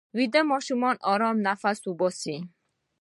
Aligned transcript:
ویده 0.17 0.41
ماشوم 0.49 0.81
ارام 1.13 1.37
نفس 1.47 1.79
باسي 1.99 2.37